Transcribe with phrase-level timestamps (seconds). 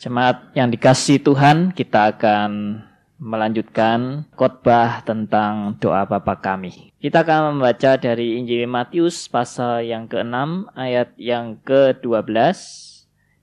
[0.00, 2.80] Jemaat yang dikasih Tuhan, kita akan
[3.20, 6.96] melanjutkan khotbah tentang doa Bapa kami.
[7.04, 12.32] Kita akan membaca dari Injil Matius pasal yang ke-6 ayat yang ke-12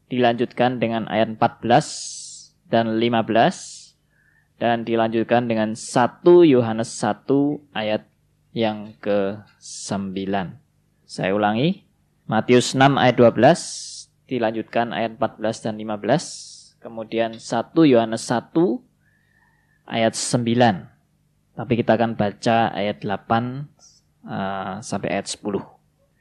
[0.09, 8.09] dilanjutkan dengan ayat 14 dan 15 dan dilanjutkan dengan 1 Yohanes 1 ayat
[8.57, 10.17] yang ke-9.
[11.05, 11.85] Saya ulangi.
[12.25, 13.96] Matius 6 ayat 12
[14.27, 16.83] dilanjutkan ayat 14 dan 15.
[16.83, 18.53] Kemudian 1 Yohanes 1
[19.87, 21.57] ayat 9.
[21.57, 23.17] Tapi kita akan baca ayat 8 uh,
[24.29, 25.41] eh, sampai ayat 10.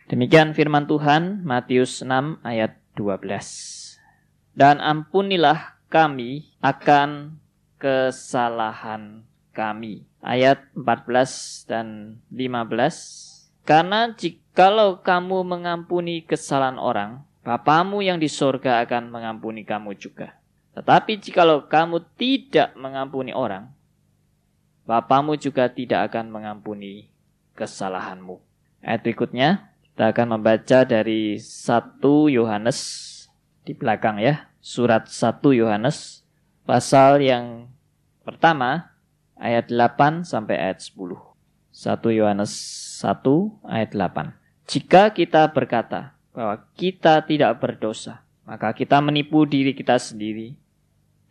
[0.06, 4.56] Demikian firman Tuhan Matius 6 ayat 12.
[4.56, 7.36] Dan ampunilah kami akan
[7.76, 10.06] kesalahan kami.
[10.22, 11.86] Ayat 14 dan
[12.30, 13.36] 15.
[13.66, 20.34] Karena jikalau kamu mengampuni kesalahan orang, Bapamu yang di sorga akan mengampuni kamu juga.
[20.74, 23.70] Tetapi jikalau kamu tidak mengampuni orang,
[24.82, 27.06] Bapamu juga tidak akan mengampuni
[27.54, 28.42] kesalahanmu.
[28.82, 32.78] Ayat berikutnya, kita akan membaca dari 1 Yohanes
[33.62, 34.50] di belakang ya.
[34.58, 36.26] Surat 1 Yohanes,
[36.66, 37.70] pasal yang
[38.26, 38.90] pertama,
[39.38, 41.14] ayat 8 sampai ayat 10.
[41.70, 42.50] 1 Yohanes
[42.98, 44.34] 1 ayat 8.
[44.66, 50.52] Jika kita berkata bahwa kita tidak berdosa, maka kita menipu diri kita sendiri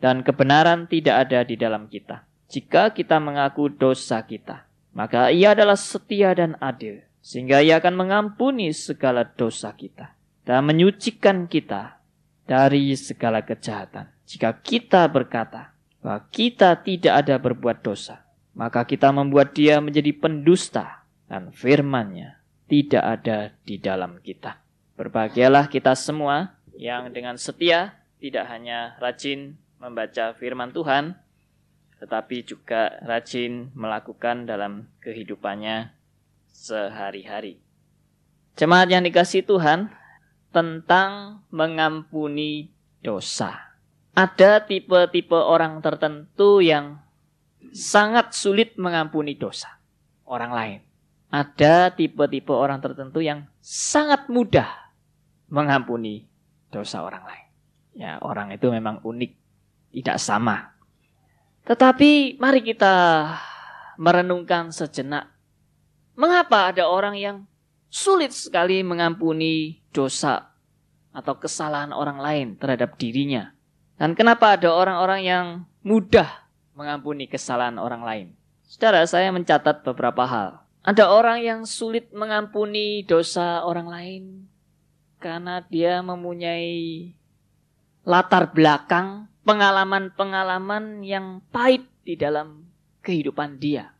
[0.02, 2.26] dan kebenaran tidak ada di dalam kita.
[2.50, 4.66] Jika kita mengaku dosa kita,
[4.98, 10.10] maka ia adalah setia dan adil, sehingga ia akan mengampuni segala dosa kita
[10.42, 12.02] dan menyucikan kita
[12.42, 14.10] dari segala kejahatan.
[14.26, 15.70] Jika kita berkata
[16.02, 18.26] bahwa kita tidak ada berbuat dosa,
[18.58, 24.65] maka kita membuat dia menjadi pendusta dan firmannya tidak ada di dalam kita.
[24.96, 31.12] Berbahagialah kita semua yang dengan setia tidak hanya rajin membaca firman Tuhan,
[32.00, 35.92] tetapi juga rajin melakukan dalam kehidupannya
[36.48, 37.60] sehari-hari.
[38.56, 39.92] Jemaat yang dikasih Tuhan,
[40.56, 42.72] tentang mengampuni
[43.04, 43.76] dosa.
[44.16, 46.96] Ada tipe-tipe orang tertentu yang
[47.76, 49.76] sangat sulit mengampuni dosa
[50.24, 50.80] orang lain.
[51.28, 54.85] Ada tipe-tipe orang tertentu yang sangat mudah
[55.50, 56.26] mengampuni
[56.70, 57.46] dosa orang lain.
[57.96, 59.32] Ya, orang itu memang unik
[59.96, 60.76] tidak sama.
[61.64, 62.94] Tetapi mari kita
[63.96, 65.32] merenungkan sejenak.
[66.16, 67.36] Mengapa ada orang yang
[67.88, 70.52] sulit sekali mengampuni dosa
[71.16, 73.56] atau kesalahan orang lain terhadap dirinya?
[73.96, 75.46] Dan kenapa ada orang-orang yang
[75.80, 76.28] mudah
[76.76, 78.26] mengampuni kesalahan orang lain?
[78.68, 80.60] Saudara, saya mencatat beberapa hal.
[80.84, 84.22] Ada orang yang sulit mengampuni dosa orang lain
[85.18, 87.10] karena dia mempunyai
[88.06, 92.66] latar belakang pengalaman-pengalaman yang pahit di dalam
[93.02, 93.94] kehidupan dia.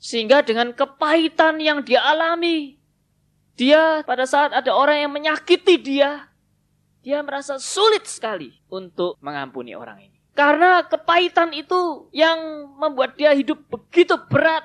[0.00, 2.80] Sehingga dengan kepahitan yang dia alami,
[3.54, 6.30] dia pada saat ada orang yang menyakiti dia,
[7.04, 10.18] dia merasa sulit sekali untuk mengampuni orang ini.
[10.32, 14.64] Karena kepahitan itu yang membuat dia hidup begitu berat.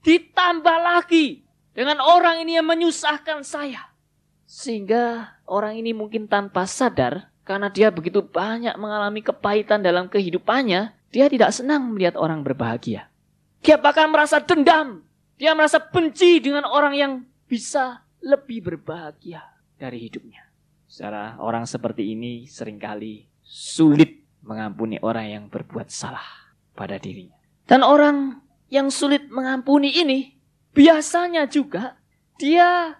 [0.00, 1.44] Ditambah lagi
[1.76, 3.87] dengan orang ini yang menyusahkan saya.
[4.48, 11.26] Sehingga orang ini mungkin tanpa sadar karena dia begitu banyak mengalami kepahitan dalam kehidupannya, dia
[11.28, 13.12] tidak senang melihat orang berbahagia.
[13.60, 15.04] Dia bahkan merasa dendam.
[15.36, 17.12] Dia merasa benci dengan orang yang
[17.44, 19.44] bisa lebih berbahagia
[19.76, 20.48] dari hidupnya.
[20.88, 26.24] Secara orang seperti ini sering kali sulit mengampuni orang yang berbuat salah
[26.72, 27.36] pada dirinya.
[27.68, 28.40] Dan orang
[28.72, 30.32] yang sulit mengampuni ini
[30.72, 32.00] biasanya juga
[32.40, 32.96] dia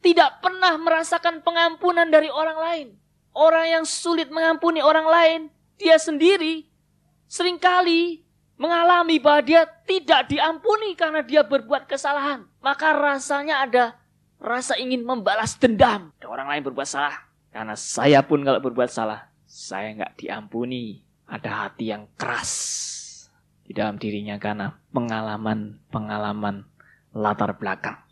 [0.00, 2.88] tidak pernah merasakan pengampunan dari orang lain.
[3.30, 5.40] Orang yang sulit mengampuni orang lain,
[5.78, 6.66] dia sendiri
[7.30, 8.26] sering kali
[8.60, 12.44] mengalami bahwa dia tidak diampuni karena dia berbuat kesalahan.
[12.60, 13.84] Maka rasanya ada
[14.36, 16.12] rasa ingin membalas dendam.
[16.26, 17.16] Orang lain berbuat salah.
[17.54, 21.06] Karena saya pun kalau berbuat salah, saya nggak diampuni.
[21.30, 22.50] Ada hati yang keras
[23.62, 26.66] di dalam dirinya karena pengalaman-pengalaman
[27.14, 28.09] latar belakang.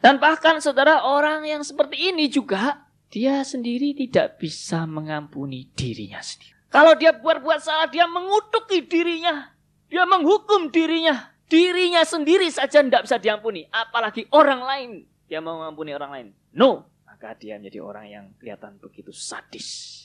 [0.00, 6.56] Dan bahkan saudara orang yang seperti ini juga dia sendiri tidak bisa mengampuni dirinya sendiri.
[6.70, 9.50] Kalau dia buat-buat salah, dia mengutuki dirinya.
[9.90, 11.34] Dia menghukum dirinya.
[11.50, 13.66] Dirinya sendiri saja tidak bisa diampuni.
[13.74, 14.90] Apalagi orang lain.
[15.26, 16.28] Dia mau mengampuni orang lain.
[16.54, 16.86] No.
[17.02, 19.98] Maka dia menjadi orang yang kelihatan begitu sadis.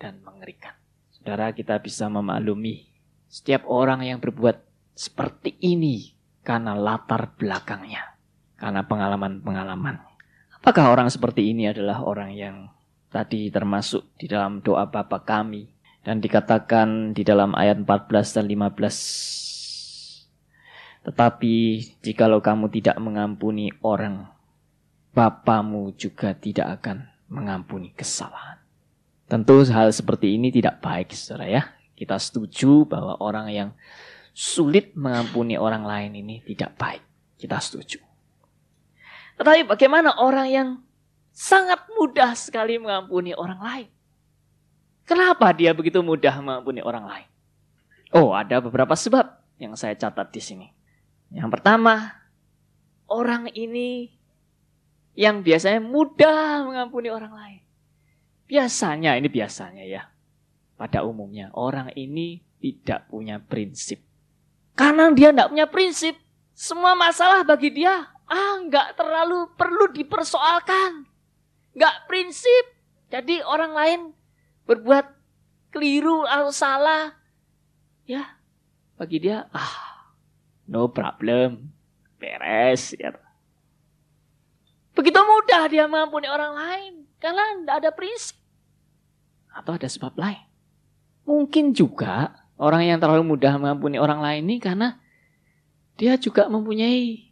[0.00, 0.72] Dan mengerikan.
[1.12, 2.88] Saudara kita bisa memaklumi.
[3.28, 4.64] Setiap orang yang berbuat
[4.96, 6.16] seperti ini.
[6.40, 8.15] Karena latar belakangnya.
[8.56, 10.00] Karena pengalaman-pengalaman.
[10.56, 12.68] Apakah orang seperti ini adalah orang yang
[13.12, 15.76] tadi termasuk di dalam doa Bapa kami
[16.06, 21.02] Dan dikatakan di dalam ayat 14 dan 15.
[21.02, 21.54] Tetapi
[21.98, 24.30] jikalau kamu tidak mengampuni orang,
[25.10, 28.62] Bapamu juga tidak akan mengampuni kesalahan.
[29.26, 31.74] Tentu hal seperti ini tidak baik, saudara ya.
[31.98, 33.74] Kita setuju bahwa orang yang
[34.30, 37.02] sulit mengampuni orang lain ini tidak baik.
[37.34, 37.98] Kita setuju.
[39.36, 40.68] Tetapi bagaimana orang yang
[41.36, 43.88] sangat mudah sekali mengampuni orang lain?
[45.06, 47.28] Kenapa dia begitu mudah mengampuni orang lain?
[48.16, 50.68] Oh, ada beberapa sebab yang saya catat di sini.
[51.30, 52.16] Yang pertama,
[53.06, 54.10] orang ini
[55.14, 57.60] yang biasanya mudah mengampuni orang lain.
[58.46, 60.02] Biasanya, ini biasanya ya.
[60.76, 64.00] Pada umumnya, orang ini tidak punya prinsip.
[64.76, 66.14] Karena dia tidak punya prinsip,
[66.52, 71.06] semua masalah bagi dia ah nggak terlalu perlu dipersoalkan,
[71.74, 72.64] nggak prinsip.
[73.10, 74.00] Jadi orang lain
[74.66, 75.06] berbuat
[75.70, 77.14] keliru atau salah,
[78.02, 78.38] ya
[78.98, 80.10] bagi dia ah
[80.66, 81.70] no problem,
[82.18, 83.14] beres ya.
[84.96, 88.36] Begitu mudah dia mengampuni orang lain karena tidak ada prinsip
[89.52, 90.42] atau ada sebab lain.
[91.26, 94.96] Mungkin juga Orang yang terlalu mudah mengampuni orang lain ini karena
[96.00, 97.25] dia juga mempunyai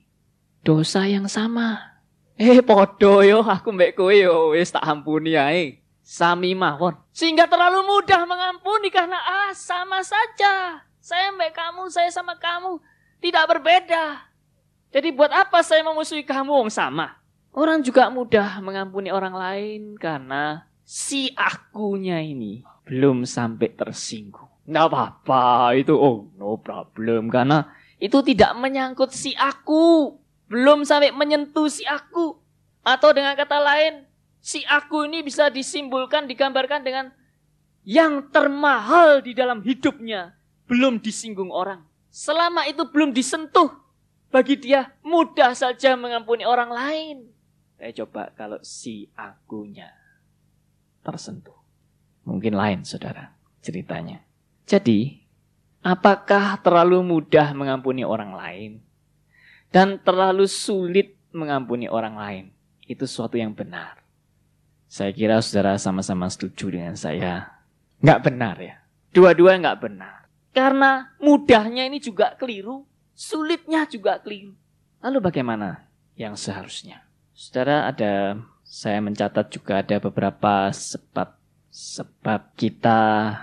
[0.65, 2.01] dosa yang sama.
[2.35, 5.85] Eh podo yo aku mbek kowe yo wis tak ampuni ae.
[6.05, 6.97] Sami mawon.
[7.13, 10.83] Sehingga terlalu mudah mengampuni karena ah sama saja.
[11.05, 12.81] Saya mbek kamu, saya sama kamu
[13.21, 14.25] tidak berbeda.
[14.89, 17.21] Jadi buat apa saya memusuhi kamu wong sama?
[17.55, 24.51] Orang juga mudah mengampuni orang lain karena si akunya ini belum sampai tersinggung.
[24.65, 27.29] Nggak apa-apa, itu oh no problem.
[27.29, 27.69] Karena
[28.01, 30.24] itu tidak menyangkut si aku.
[30.49, 32.37] Belum sampai menyentuh si aku.
[32.85, 34.05] Atau dengan kata lain,
[34.45, 37.09] si aku ini bisa disimbolkan, digambarkan dengan
[37.85, 40.37] yang termahal di dalam hidupnya.
[40.69, 41.85] Belum disinggung orang.
[42.13, 43.73] Selama itu belum disentuh,
[44.29, 47.17] bagi dia mudah saja mengampuni orang lain.
[47.81, 49.93] Saya coba kalau si akunya
[51.05, 51.57] tersentuh.
[52.25, 54.25] Mungkin lain saudara ceritanya.
[54.65, 55.21] Jadi,
[55.85, 58.73] apakah terlalu mudah mengampuni orang lain
[59.75, 62.45] dan terlalu sulit mengampuni orang lain?
[62.87, 63.99] Itu suatu yang benar.
[64.87, 67.51] Saya kira saudara sama-sama setuju dengan saya.
[67.99, 68.79] Nggak benar ya.
[69.11, 70.31] Dua-dua nggak benar.
[70.55, 72.87] Karena mudahnya ini juga keliru,
[73.19, 74.55] sulitnya juga keliru.
[75.03, 77.03] Lalu bagaimana yang seharusnya?
[77.35, 81.35] Saudara ada, saya mencatat juga ada beberapa sebab
[81.75, 83.35] sebab kita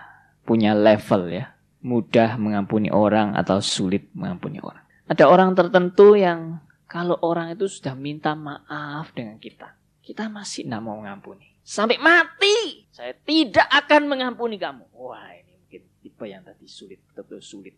[0.47, 1.51] punya level ya.
[1.83, 4.80] Mudah mengampuni orang atau sulit mengampuni orang.
[5.11, 9.75] Ada orang tertentu yang kalau orang itu sudah minta maaf dengan kita.
[9.99, 11.51] Kita masih tidak mau mengampuni.
[11.67, 12.87] Sampai mati.
[12.95, 14.87] Saya tidak akan mengampuni kamu.
[14.95, 17.03] Wah ini mungkin tipe yang tadi sulit.
[17.11, 17.75] Betul-betul sulit.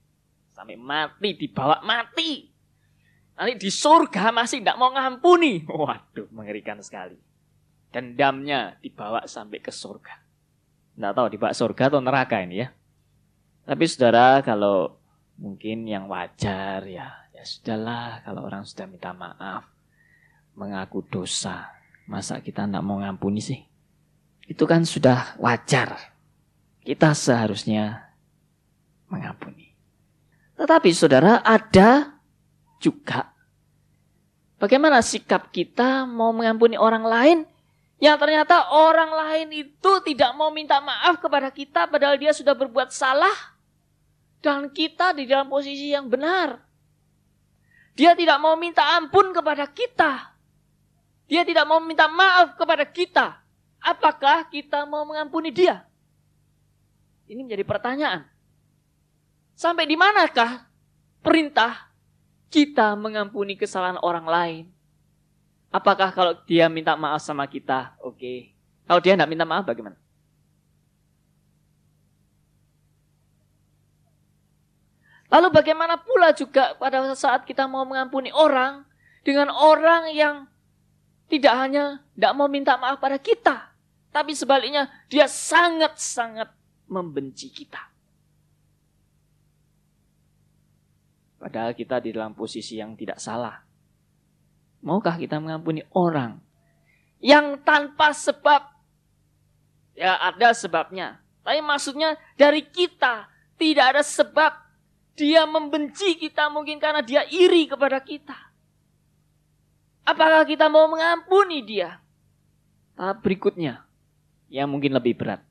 [0.53, 2.53] Sampai mati, dibawa mati.
[3.33, 5.65] Nanti di surga masih tidak mau mengampuni.
[5.65, 7.17] Waduh, mengerikan sekali.
[7.89, 10.21] Dendamnya dibawa sampai ke surga.
[10.93, 12.69] Tidak tahu di bak surga atau neraka ini ya.
[13.65, 15.01] Tapi saudara kalau
[15.41, 19.65] mungkin yang wajar ya, ya sudahlah kalau orang sudah minta maaf,
[20.53, 21.73] mengaku dosa,
[22.05, 23.61] masa kita tidak mau ngampuni sih?
[24.45, 26.13] Itu kan sudah wajar.
[26.83, 28.13] Kita seharusnya
[29.07, 29.71] mengampuni.
[30.59, 32.19] Tetapi saudara ada
[32.77, 33.31] juga
[34.59, 37.37] bagaimana sikap kita mau mengampuni orang lain
[38.03, 42.91] yang ternyata orang lain itu tidak mau minta maaf kepada kita padahal dia sudah berbuat
[42.91, 43.55] salah.
[44.43, 46.59] Dan kita di dalam posisi yang benar.
[47.93, 50.33] Dia tidak mau minta ampun kepada kita.
[51.29, 53.37] Dia tidak mau minta maaf kepada kita.
[53.83, 55.85] Apakah kita mau mengampuni dia?
[57.29, 58.25] Ini menjadi pertanyaan.
[59.53, 60.65] Sampai di manakah
[61.21, 61.93] perintah
[62.49, 64.63] kita mengampuni kesalahan orang lain?
[65.73, 68.17] Apakah kalau dia minta maaf sama kita, oke.
[68.17, 68.37] Okay.
[68.85, 69.97] Kalau dia tidak minta maaf bagaimana?
[75.33, 78.85] Lalu bagaimana pula juga pada saat kita mau mengampuni orang
[79.25, 80.45] dengan orang yang
[81.25, 83.73] tidak hanya tidak mau minta maaf pada kita,
[84.13, 86.53] tapi sebaliknya dia sangat-sangat
[86.85, 87.81] membenci kita.
[91.41, 93.57] Padahal kita di dalam posisi yang tidak salah.
[94.85, 96.37] Maukah kita mengampuni orang
[97.17, 98.69] yang tanpa sebab?
[99.97, 101.25] Ya ada sebabnya.
[101.41, 104.62] Tapi maksudnya dari kita tidak ada sebab
[105.13, 108.35] dia membenci kita mungkin karena dia iri kepada kita.
[110.03, 112.01] Apakah kita mau mengampuni dia?
[112.97, 113.85] Tahap berikutnya
[114.51, 115.41] yang mungkin lebih berat.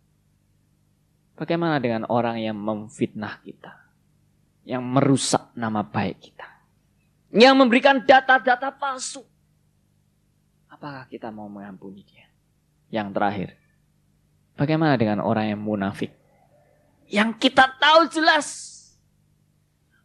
[1.34, 3.72] Bagaimana dengan orang yang memfitnah kita?
[4.62, 6.46] Yang merusak nama baik kita?
[7.32, 9.24] Yang memberikan data-data palsu?
[10.68, 12.28] Apakah kita mau mengampuni dia?
[12.92, 13.48] Yang terakhir,
[14.54, 16.12] bagaimana dengan orang yang munafik?
[17.08, 18.71] Yang kita tahu jelas,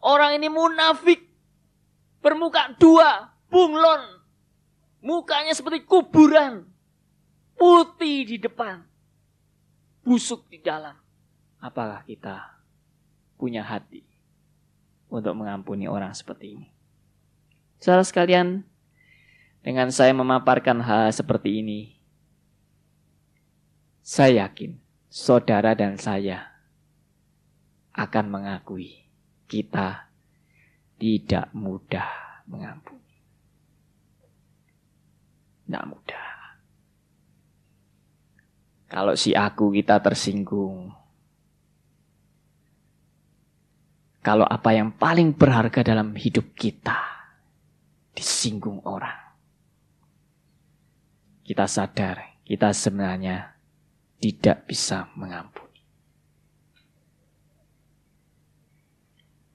[0.07, 1.27] orang ini munafik,
[2.23, 4.23] bermuka dua, bunglon,
[5.03, 6.63] mukanya seperti kuburan,
[7.59, 8.87] putih di depan,
[10.07, 10.95] busuk di dalam.
[11.59, 12.63] Apakah kita
[13.35, 14.07] punya hati
[15.11, 16.67] untuk mengampuni orang seperti ini?
[17.83, 18.63] Saudara sekalian,
[19.59, 21.99] dengan saya memaparkan hal seperti ini,
[23.99, 24.79] saya yakin
[25.11, 26.47] saudara dan saya
[27.91, 29.06] akan mengakui
[29.47, 30.11] kita
[30.99, 33.15] tidak mudah mengampuni.
[35.65, 36.27] Tidak mudah.
[38.87, 40.95] Kalau si aku kita tersinggung,
[44.23, 46.95] kalau apa yang paling berharga dalam hidup kita
[48.15, 49.27] disinggung orang.
[51.47, 53.59] Kita sadar kita sebenarnya
[54.23, 55.66] tidak bisa mengampuni.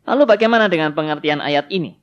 [0.03, 1.99] Lalu bagaimana dengan pengertian ayat ini?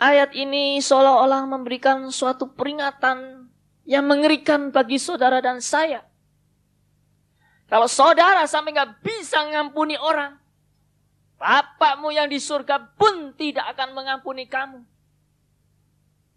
[0.00, 3.48] Ayat ini seolah-olah memberikan suatu peringatan
[3.84, 6.04] yang mengerikan bagi saudara dan saya.
[7.68, 10.36] Kalau saudara sampai nggak bisa mengampuni orang,
[11.44, 14.80] Bapakmu yang di surga pun tidak akan mengampuni kamu.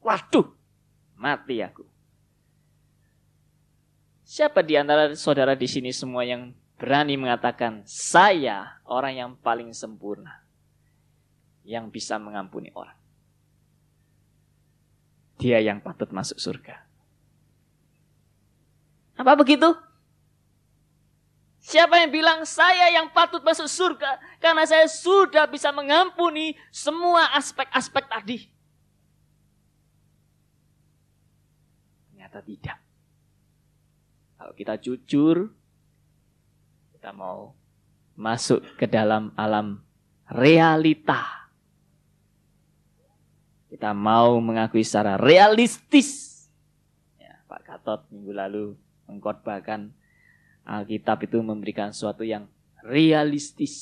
[0.04, 0.52] Waduh,
[1.16, 1.88] mati aku.
[4.28, 10.46] Siapa di antara saudara di sini semua yang berani mengatakan saya orang yang paling sempurna
[11.66, 12.96] yang bisa mengampuni orang?
[15.38, 16.82] Dia yang patut masuk surga.
[19.18, 19.74] Apa begitu?
[21.68, 28.08] Siapa yang bilang saya yang patut masuk surga karena saya sudah bisa mengampuni semua aspek-aspek
[28.08, 28.48] tadi?
[32.08, 32.78] Ternyata tidak.
[34.38, 35.52] Kalau kita jujur,
[37.08, 37.56] kita mau
[38.20, 39.80] masuk ke dalam alam
[40.28, 41.48] realita.
[43.72, 46.44] Kita mau mengakui secara realistis.
[47.16, 48.66] Ya, Pak Gatot minggu lalu
[49.08, 49.96] mengkhotbahkan
[50.68, 52.52] Alkitab itu memberikan sesuatu yang
[52.84, 53.80] realistis.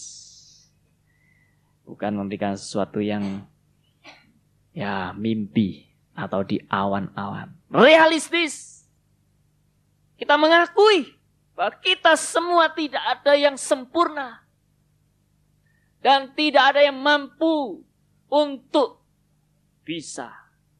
[1.81, 3.41] Bukan memberikan sesuatu yang
[4.69, 7.57] ya mimpi atau di awan-awan.
[7.73, 8.85] Realistis.
[10.13, 11.15] Kita mengakui
[11.55, 14.43] bahwa kita semua tidak ada yang sempurna.
[16.03, 17.81] Dan tidak ada yang mampu
[18.29, 19.01] untuk
[19.81, 20.29] bisa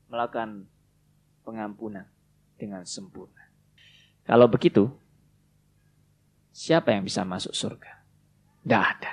[0.05, 0.69] melakukan
[1.41, 2.05] pengampunan
[2.61, 3.49] dengan sempurna.
[4.21, 4.93] Kalau begitu,
[6.55, 7.99] Siapa yang bisa masuk surga?
[8.63, 9.11] Tidak ada.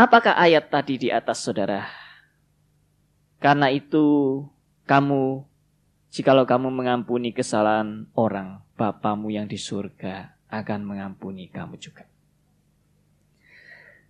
[0.00, 1.84] Apakah ayat tadi di atas saudara?
[3.36, 4.40] Karena itu
[4.88, 5.44] kamu,
[6.08, 12.04] jikalau kamu mengampuni kesalahan orang, Bapamu yang di surga akan mengampuni kamu juga.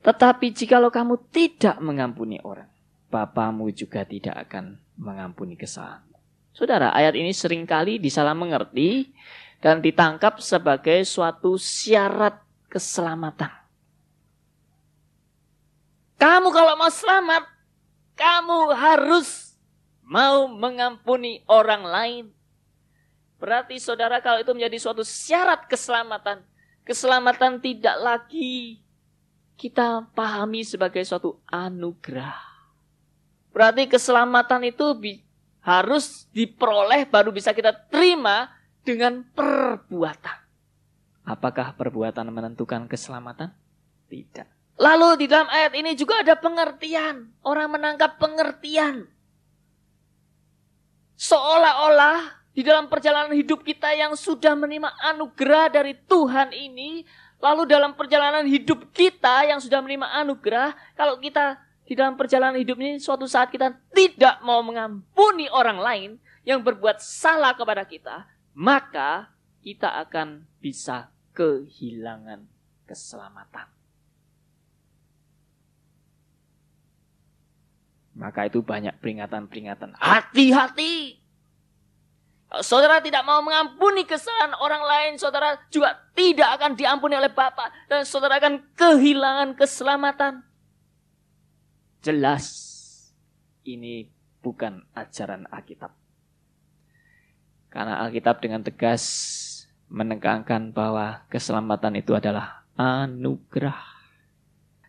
[0.02, 2.70] Tetapi jikalau kamu tidak mengampuni orang,
[3.10, 6.06] Bapamu juga tidak akan mengampuni kesalahan.
[6.54, 9.14] Saudara, ayat ini sering kali disalah mengerti
[9.58, 12.38] dan ditangkap sebagai suatu syarat
[12.70, 13.50] keselamatan.
[16.18, 17.46] Kamu kalau mau selamat,
[18.18, 19.54] kamu harus
[20.02, 22.24] mau mengampuni orang lain.
[23.38, 26.42] Berarti saudara kalau itu menjadi suatu syarat keselamatan,
[26.82, 28.82] keselamatan tidak lagi
[29.58, 32.38] kita pahami sebagai suatu anugerah.
[33.54, 34.94] Berarti keselamatan itu
[35.62, 38.54] harus diperoleh baru bisa kita terima
[38.86, 40.38] dengan perbuatan.
[41.26, 43.50] Apakah perbuatan menentukan keselamatan?
[44.08, 44.78] Tidak.
[44.78, 47.34] Lalu di dalam ayat ini juga ada pengertian.
[47.42, 49.10] Orang menangkap pengertian.
[51.18, 57.06] Seolah-olah di dalam perjalanan hidup kita yang sudah menerima anugerah dari Tuhan ini,
[57.38, 61.54] lalu dalam perjalanan hidup kita yang sudah menerima anugerah, kalau kita
[61.86, 66.10] di dalam perjalanan hidup ini suatu saat kita tidak mau mengampuni orang lain
[66.42, 68.26] yang berbuat salah kepada kita,
[68.58, 69.30] maka
[69.62, 72.42] kita akan bisa kehilangan
[72.90, 73.70] keselamatan.
[78.18, 79.94] Maka itu banyak peringatan-peringatan.
[79.94, 81.27] Hati-hati.
[82.48, 87.68] Kalau saudara tidak mau mengampuni kesalahan orang lain, saudara juga tidak akan diampuni oleh Bapa
[87.92, 90.40] dan saudara akan kehilangan keselamatan.
[92.00, 92.44] Jelas
[93.68, 94.08] ini
[94.40, 95.92] bukan ajaran Alkitab.
[97.68, 99.04] Karena Alkitab dengan tegas
[99.92, 103.76] menekankan bahwa keselamatan itu adalah anugerah.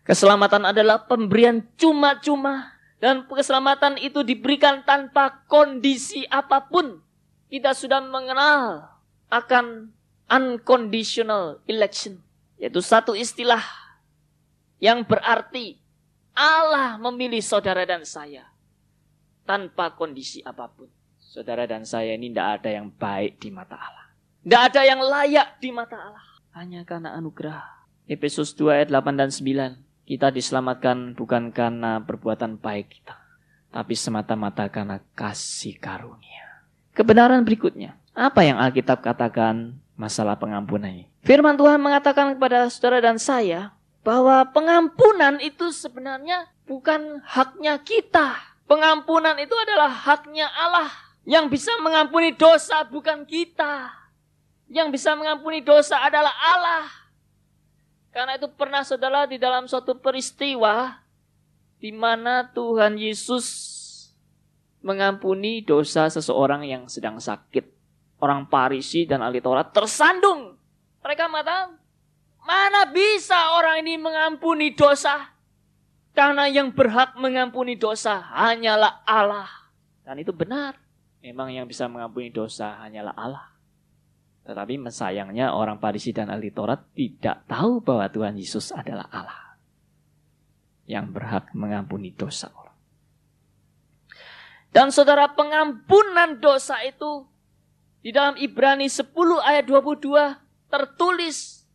[0.08, 2.72] Keselamatan adalah pemberian cuma-cuma
[3.04, 7.04] dan keselamatan itu diberikan tanpa kondisi apa pun.
[7.50, 8.86] Kita sudah mengenal
[9.34, 9.90] akan
[10.30, 12.22] unconditional election,
[12.62, 13.62] yaitu satu istilah
[14.78, 15.82] yang berarti
[16.38, 18.46] Allah memilih saudara dan saya
[19.50, 20.88] tanpa kondisi apa pun.
[21.18, 24.08] Saudara dan saya ini tidak ada yang baik di mata Allah.
[24.46, 26.26] Tidak ada yang layak di mata Allah.
[26.58, 27.66] Hanya karena anugerah.
[28.10, 30.10] Efesus 2 ayat 8 dan 9.
[30.10, 33.14] Kita diselamatkan bukan karena perbuatan baik kita,
[33.70, 36.49] tapi semata-mata karena kasih karunia.
[36.94, 41.06] Kebenaran berikutnya, apa yang Alkitab katakan masalah pengampunan ini?
[41.24, 43.72] Firman Tuhan mengatakan kepada saudara dan saya
[44.04, 48.36] bahwa pengampunan itu sebenarnya bukan haknya kita.
[48.70, 50.90] Pengampunan itu adalah haknya Allah.
[51.26, 53.90] Yang bisa mengampuni dosa bukan kita.
[54.70, 56.86] Yang bisa mengampuni dosa adalah Allah.
[58.10, 60.98] Karena itu pernah saudara di dalam suatu peristiwa
[61.80, 63.79] di mana Tuhan Yesus
[64.82, 67.78] mengampuni dosa seseorang yang sedang sakit.
[68.20, 70.60] Orang Parisi dan ahli Taurat tersandung.
[71.00, 71.80] Mereka mengatakan,
[72.44, 75.32] mana bisa orang ini mengampuni dosa?
[76.12, 79.48] Karena yang berhak mengampuni dosa hanyalah Allah.
[80.04, 80.76] Dan itu benar.
[81.24, 83.48] Memang yang bisa mengampuni dosa hanyalah Allah.
[84.44, 89.50] Tetapi sayangnya orang Parisi dan ahli Taurat tidak tahu bahwa Tuhan Yesus adalah Allah
[90.90, 92.69] yang berhak mengampuni dosa orang.
[94.70, 97.26] Dan saudara pengampunan dosa itu
[98.06, 99.10] di dalam Ibrani 10
[99.42, 101.66] ayat 22 tertulis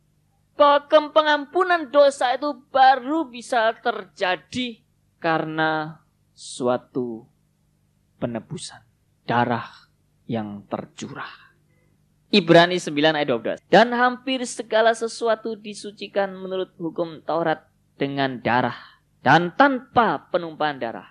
[0.54, 4.78] bahwa pengampunan dosa itu baru bisa terjadi
[5.18, 5.98] karena
[6.30, 7.26] suatu
[8.22, 8.78] penebusan
[9.26, 9.90] darah
[10.30, 11.50] yang tercurah.
[12.30, 13.28] Ibrani 9 ayat
[13.62, 13.70] 12.
[13.70, 17.66] Dan hampir segala sesuatu disucikan menurut hukum Taurat
[17.98, 18.74] dengan darah.
[19.22, 21.08] Dan tanpa penumpahan darah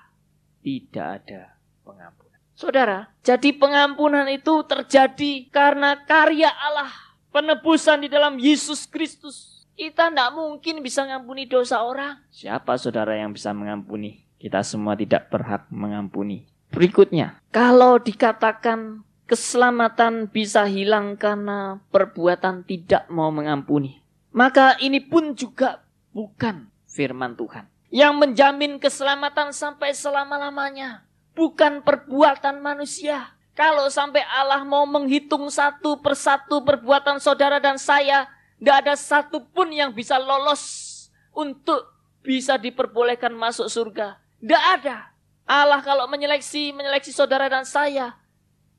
[0.61, 1.52] tidak ada
[1.83, 2.39] pengampunan.
[2.55, 6.91] Saudara, jadi pengampunan itu terjadi karena karya Allah.
[7.33, 9.65] Penebusan di dalam Yesus Kristus.
[9.73, 12.21] Kita tidak mungkin bisa mengampuni dosa orang.
[12.29, 14.21] Siapa saudara yang bisa mengampuni?
[14.37, 16.45] Kita semua tidak berhak mengampuni.
[16.69, 24.03] Berikutnya, kalau dikatakan keselamatan bisa hilang karena perbuatan tidak mau mengampuni.
[24.29, 25.81] Maka ini pun juga
[26.13, 27.65] bukan firman Tuhan.
[27.93, 31.05] Yang menjamin keselamatan sampai selama-lamanya.
[31.33, 33.33] Bukan perbuatan manusia.
[33.53, 38.25] Kalau sampai Allah mau menghitung satu persatu perbuatan saudara dan saya,
[38.57, 40.89] tidak ada satu pun yang bisa lolos
[41.33, 41.85] untuk
[42.25, 44.17] bisa diperbolehkan masuk surga.
[44.41, 45.13] Tidak ada.
[45.43, 48.15] Allah kalau menyeleksi, menyeleksi saudara dan saya,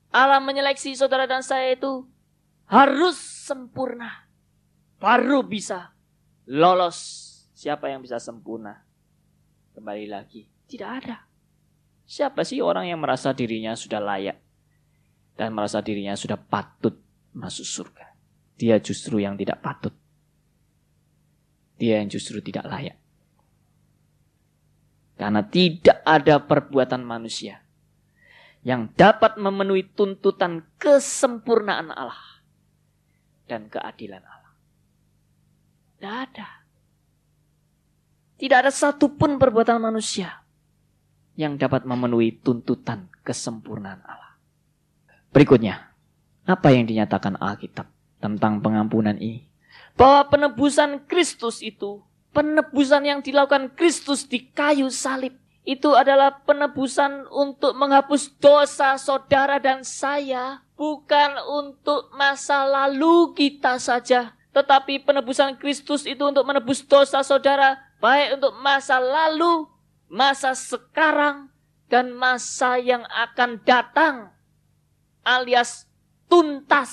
[0.09, 2.09] Allah menyeleksi saudara dan saya itu
[2.65, 4.25] harus sempurna.
[4.97, 5.93] Baru bisa
[6.49, 7.23] lolos.
[7.53, 8.81] Siapa yang bisa sempurna?
[9.77, 11.17] Kembali lagi, tidak ada.
[12.05, 14.37] Siapa sih orang yang merasa dirinya sudah layak
[15.41, 17.01] dan merasa dirinya sudah patut
[17.33, 18.13] masuk surga?
[18.61, 19.97] Dia justru yang tidak patut.
[21.81, 22.97] Dia yang justru tidak layak.
[25.17, 27.65] Karena tidak ada perbuatan manusia
[28.61, 32.45] yang dapat memenuhi tuntutan kesempurnaan Allah
[33.49, 34.55] dan keadilan Allah.
[35.97, 36.49] Tidak ada.
[38.37, 40.44] Tidak ada satupun perbuatan manusia
[41.35, 44.39] yang dapat memenuhi tuntutan kesempurnaan Allah.
[45.35, 45.91] Berikutnya,
[46.47, 47.91] apa yang dinyatakan Alkitab
[48.23, 49.51] tentang pengampunan ini?
[49.99, 57.73] Bahwa penebusan Kristus itu, penebusan yang dilakukan Kristus di kayu salib, itu adalah penebusan untuk
[57.75, 66.21] menghapus dosa saudara dan saya, bukan untuk masa lalu kita saja, tetapi penebusan Kristus itu
[66.23, 69.67] untuk menebus dosa saudara, baik untuk masa lalu,
[70.09, 71.55] masa sekarang,
[71.89, 74.33] dan masa yang akan datang,
[75.23, 75.87] alias
[76.27, 76.93] tuntas,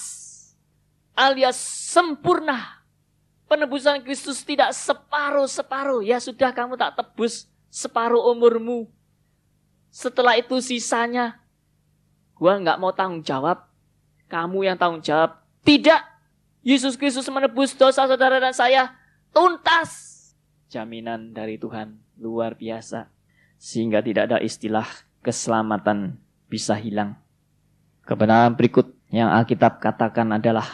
[1.17, 2.85] alias sempurna.
[3.49, 5.99] Penebusan Kristus tidak separuh-separuh.
[6.05, 8.87] Ya sudah kamu tak tebus separuh umurmu.
[9.91, 11.35] Setelah itu sisanya,
[12.39, 13.67] gua nggak mau tanggung jawab.
[14.31, 15.43] Kamu yang tanggung jawab.
[15.67, 15.99] Tidak.
[16.63, 18.95] Yesus Kristus menebus dosa saudara dan saya
[19.35, 19.91] tuntas.
[20.71, 23.09] Jaminan dari Tuhan luar biasa.
[23.57, 24.85] Sehingga tidak ada istilah
[25.25, 27.17] keselamatan bisa hilang.
[28.05, 30.65] Kebenaran berikut yang Alkitab katakan adalah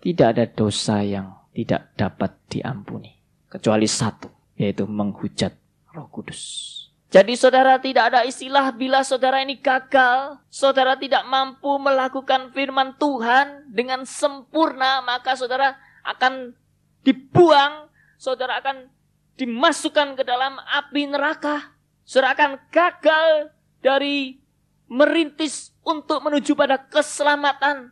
[0.00, 3.16] tidak ada dosa yang tidak dapat diampuni.
[3.48, 5.54] Kecuali satu, yaitu menghujat
[5.94, 6.42] Roh Kudus.
[7.14, 13.70] Jadi saudara tidak ada istilah bila saudara ini gagal, saudara tidak mampu melakukan firman Tuhan
[13.70, 16.58] dengan sempurna, maka saudara akan
[17.06, 17.86] dibuang,
[18.18, 18.90] saudara akan
[19.38, 21.74] dimasukkan ke dalam api neraka.
[22.04, 24.38] Saudara akan gagal dari
[24.88, 27.90] merintis untuk menuju pada keselamatan.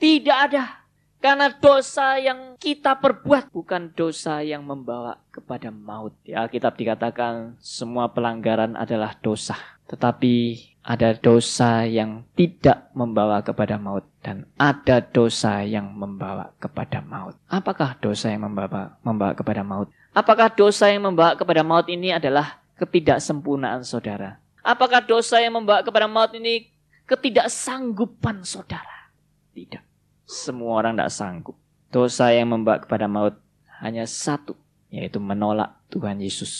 [0.00, 0.80] Tidak ada.
[1.20, 6.16] Karena dosa yang kita perbuat bukan dosa yang membawa kepada maut.
[6.24, 9.52] Di Alkitab dikatakan semua pelanggaran adalah dosa.
[9.84, 17.36] Tetapi ada dosa yang tidak membawa kepada maut dan ada dosa yang membawa kepada maut.
[17.52, 19.92] Apakah dosa yang membawa membawa kepada maut?
[20.10, 24.42] Apakah dosa yang membawa kepada maut ini adalah ketidaksempurnaan saudara?
[24.60, 26.68] Apakah dosa yang membawa kepada maut ini
[27.06, 29.12] ketidaksanggupan saudara?
[29.54, 29.82] Tidak.
[30.26, 31.56] Semua orang tidak sanggup.
[31.90, 33.38] Dosa yang membawa kepada maut
[33.82, 34.54] hanya satu,
[34.90, 36.52] yaitu menolak Tuhan Yesus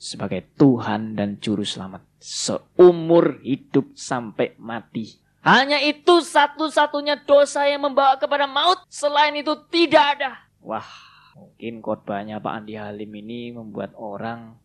[0.00, 5.16] sebagai Tuhan dan Juru Selamat seumur hidup sampai mati.
[5.40, 8.84] Hanya itu satu-satunya dosa yang membawa kepada maut.
[8.92, 10.36] Selain itu tidak ada.
[10.60, 10.84] Wah,
[11.40, 14.60] mungkin khotbahnya Pak Andi Halim ini membuat orang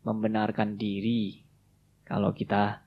[0.00, 1.44] membenarkan diri.
[2.08, 2.80] Kalau kita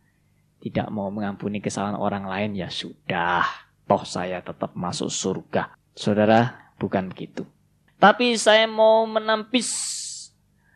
[0.57, 3.45] tidak mau mengampuni kesalahan orang lain ya sudah
[3.85, 5.77] toh saya tetap masuk surga.
[5.93, 7.45] Saudara, bukan begitu.
[8.01, 9.69] Tapi saya mau menampis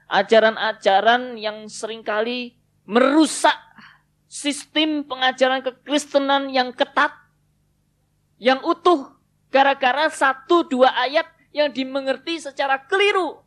[0.05, 2.53] ajaran-ajaran yang sering kali
[2.85, 3.57] merusak
[4.29, 7.09] sistem pengajaran kekristenan yang ketat,
[8.37, 9.17] yang utuh,
[9.49, 13.39] gara-gara satu dua ayat yang dimengerti secara keliru.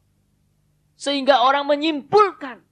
[0.97, 2.65] Sehingga orang menyimpulkan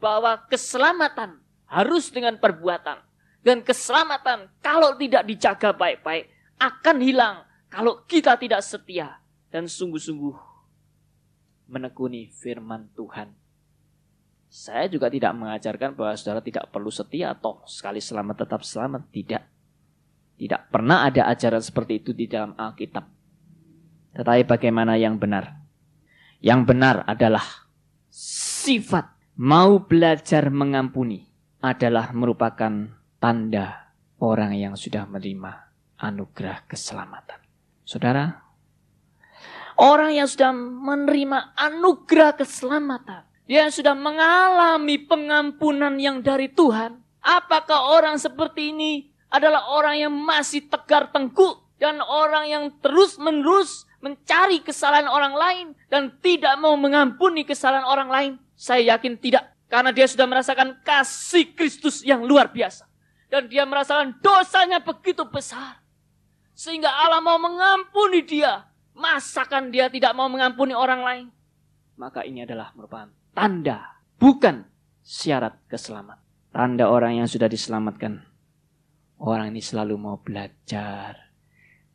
[0.00, 3.04] bahwa keselamatan harus dengan perbuatan.
[3.44, 9.18] Dan keselamatan kalau tidak dijaga baik-baik akan hilang kalau kita tidak setia
[9.50, 10.36] dan sungguh-sungguh
[11.66, 13.34] menekuni firman Tuhan.
[14.52, 19.08] Saya juga tidak mengajarkan bahwa saudara tidak perlu setia atau sekali selamat tetap selamat.
[19.08, 19.42] Tidak.
[20.38, 23.21] Tidak pernah ada ajaran seperti itu di dalam Alkitab.
[24.12, 25.56] Tetapi bagaimana yang benar?
[26.42, 27.44] Yang benar adalah
[28.12, 29.08] sifat
[29.40, 31.24] mau belajar mengampuni
[31.62, 35.52] adalah merupakan tanda orang yang sudah menerima
[35.96, 37.38] anugerah keselamatan.
[37.86, 38.42] Saudara,
[39.78, 48.18] orang yang sudah menerima anugerah keselamatan, dia sudah mengalami pengampunan yang dari Tuhan, apakah orang
[48.18, 48.92] seperti ini
[49.30, 56.10] adalah orang yang masih tegar tengkuk dan orang yang terus-menerus mencari kesalahan orang lain dan
[56.18, 58.32] tidak mau mengampuni kesalahan orang lain?
[58.58, 62.84] Saya yakin tidak, karena dia sudah merasakan kasih Kristus yang luar biasa.
[63.32, 65.80] Dan dia merasakan dosanya begitu besar.
[66.52, 68.68] Sehingga Allah mau mengampuni dia.
[68.92, 71.26] Masakan dia tidak mau mengampuni orang lain?
[71.96, 73.96] Maka ini adalah merupakan tanda.
[74.20, 74.68] Bukan
[75.00, 76.20] syarat keselamatan.
[76.52, 78.20] Tanda orang yang sudah diselamatkan.
[79.16, 81.31] Orang ini selalu mau belajar.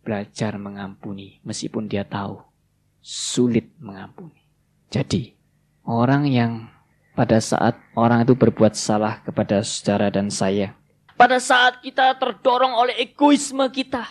[0.08, 1.44] Belajar mengampuni.
[1.44, 2.40] Meskipun dia tahu
[3.04, 4.48] sulit mengampuni.
[4.88, 5.36] Jadi
[5.84, 6.72] orang yang
[7.12, 10.78] pada saat orang itu berbuat salah kepada saudara dan saya
[11.18, 14.06] pada saat kita terdorong oleh egoisme kita,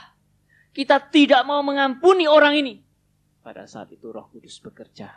[0.75, 2.75] kita tidak mau mengampuni orang ini.
[3.47, 5.15] Pada saat itu Roh Kudus bekerja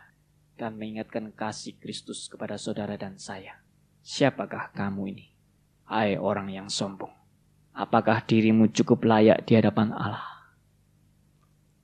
[0.54, 3.58] dan mengingatkan kasih Kristus kepada saudara dan saya.
[4.06, 5.26] Siapakah kamu ini?
[5.90, 7.10] Hai orang yang sombong.
[7.74, 10.29] Apakah dirimu cukup layak di hadapan Allah?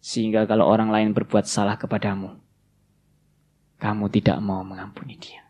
[0.06, 2.38] Sehingga kalau orang lain berbuat salah kepadamu,
[3.82, 5.42] kamu tidak mau mengampuni dia.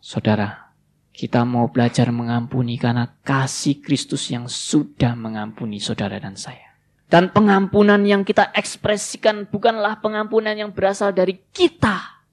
[0.00, 0.72] Saudara,
[1.12, 6.72] kita mau belajar mengampuni karena kasih Kristus yang sudah mengampuni saudara dan saya.
[7.04, 12.24] Dan pengampunan yang kita ekspresikan bukanlah pengampunan yang berasal dari kita.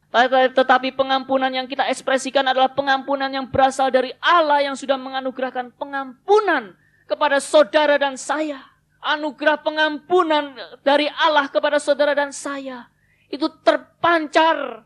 [0.56, 6.72] Tetapi pengampunan yang kita ekspresikan adalah pengampunan yang berasal dari Allah yang sudah menganugerahkan pengampunan
[7.04, 8.75] kepada saudara dan saya.
[9.06, 12.90] Anugerah pengampunan dari Allah kepada saudara dan saya.
[13.30, 14.82] Itu terpancar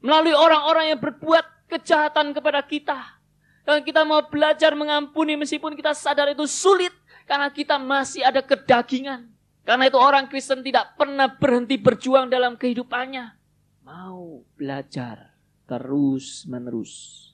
[0.00, 3.20] melalui orang-orang yang berbuat kejahatan kepada kita.
[3.68, 6.92] Dan kita mau belajar mengampuni meskipun kita sadar itu sulit.
[7.28, 9.28] Karena kita masih ada kedagingan.
[9.64, 13.36] Karena itu orang Kristen tidak pernah berhenti berjuang dalam kehidupannya.
[13.84, 15.36] Mau belajar
[15.68, 17.32] terus menerus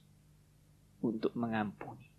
[1.02, 2.09] untuk mengampuni.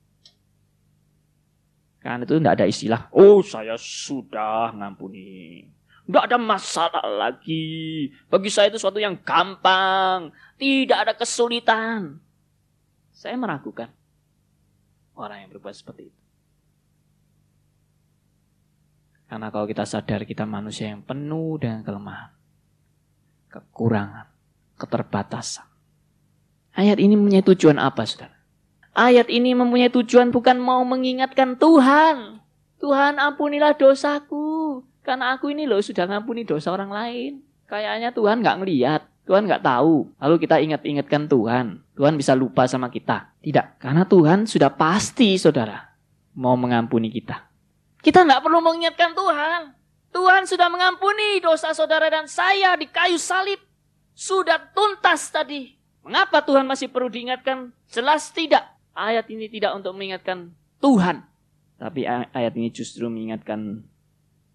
[2.01, 5.69] Karena itu tidak ada istilah, oh saya sudah mengampuni.
[6.01, 8.09] Tidak ada masalah lagi.
[8.25, 10.33] Bagi saya itu suatu yang gampang.
[10.57, 12.17] Tidak ada kesulitan.
[13.13, 13.87] Saya meragukan
[15.13, 16.21] orang yang berbuat seperti itu.
[19.29, 22.33] Karena kalau kita sadar kita manusia yang penuh dengan kelemahan,
[23.47, 24.27] kekurangan,
[24.75, 25.69] keterbatasan.
[26.75, 28.40] Ayat ini mempunyai tujuan apa, saudara?
[28.91, 32.43] Ayat ini mempunyai tujuan bukan mau mengingatkan Tuhan.
[32.84, 34.84] Tuhan ampunilah dosaku.
[35.01, 37.39] Karena aku ini loh sudah ngampuni dosa orang lain.
[37.71, 39.01] Kayaknya Tuhan nggak ngeliat.
[39.23, 40.12] Tuhan nggak tahu.
[40.19, 41.80] Lalu kita ingat-ingatkan Tuhan.
[41.95, 43.32] Tuhan bisa lupa sama kita.
[43.39, 43.80] Tidak.
[43.80, 45.95] Karena Tuhan sudah pasti, saudara,
[46.36, 47.47] mau mengampuni kita.
[48.04, 49.62] Kita nggak perlu mengingatkan Tuhan.
[50.12, 53.62] Tuhan sudah mengampuni dosa saudara dan saya di kayu salib.
[54.12, 55.80] Sudah tuntas tadi.
[56.04, 57.71] Mengapa Tuhan masih perlu diingatkan?
[57.88, 58.70] Jelas tidak.
[58.91, 60.51] Ayat ini tidak untuk mengingatkan
[60.84, 61.23] Tuhan.
[61.82, 63.88] Tapi ayat ini justru mengingatkan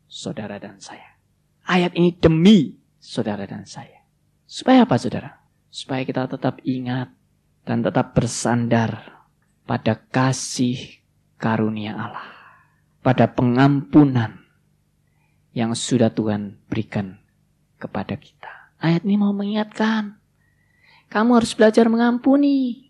[0.06, 1.18] saudara dan saya.
[1.66, 4.06] Ayat ini demi saudara dan saya.
[4.46, 5.42] Supaya apa saudara?
[5.66, 7.10] Supaya kita tetap ingat
[7.66, 9.26] dan tetap bersandar
[9.66, 11.02] pada kasih
[11.34, 12.30] karunia Allah.
[13.02, 14.46] Pada pengampunan
[15.50, 17.18] yang sudah Tuhan berikan
[17.82, 18.76] kepada kita.
[18.78, 20.20] Ayat ini mau mengingatkan.
[21.10, 22.85] Kamu harus belajar mengampuni.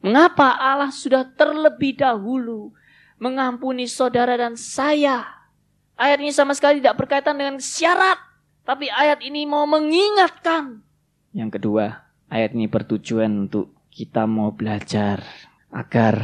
[0.00, 2.72] Mengapa Allah sudah terlebih dahulu
[3.20, 5.24] mengampuni saudara dan saya?
[5.96, 8.16] Ayat ini sama sekali tidak berkaitan dengan syarat.
[8.64, 10.80] Tapi ayat ini mau mengingatkan
[11.30, 15.22] yang kedua, ayat ini bertujuan untuk kita mau belajar
[15.70, 16.14] agar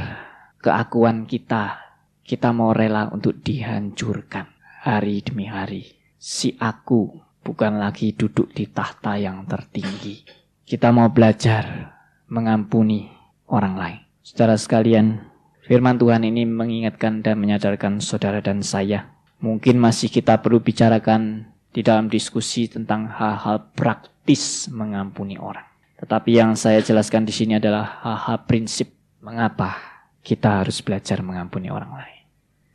[0.58, 1.78] keakuan kita,
[2.26, 4.50] kita mau rela untuk dihancurkan
[4.82, 5.86] hari demi hari.
[6.18, 10.26] Si aku bukan lagi duduk di tahta yang tertinggi.
[10.66, 11.94] Kita mau belajar
[12.26, 13.06] mengampuni
[13.50, 14.00] orang lain.
[14.22, 15.22] Saudara sekalian,
[15.66, 19.10] firman Tuhan ini mengingatkan dan menyadarkan saudara dan saya.
[19.38, 25.66] Mungkin masih kita perlu bicarakan di dalam diskusi tentang hal-hal praktis mengampuni orang.
[26.00, 29.76] Tetapi yang saya jelaskan di sini adalah hal-hal prinsip mengapa
[30.20, 32.22] kita harus belajar mengampuni orang lain.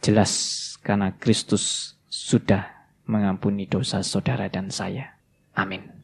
[0.02, 0.32] Jelas
[0.82, 2.66] karena Kristus sudah
[3.06, 5.14] mengampuni dosa saudara dan saya.
[5.54, 6.01] Amin.